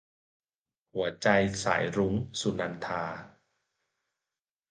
[0.93, 1.27] หัวใจ
[1.63, 3.03] สายรุ้ง- สุนันทา